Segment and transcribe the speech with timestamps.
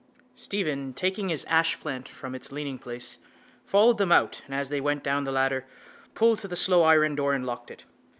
[0.33, 3.19] Stephen, taking his ashplant from its leaningplace,
[3.63, 5.67] followed them out and, as they went down the ladder,
[6.15, 7.83] pulled to the slow iron door and locked it.